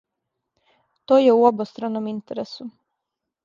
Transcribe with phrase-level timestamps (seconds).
[1.11, 2.71] То је у обостраном интересу.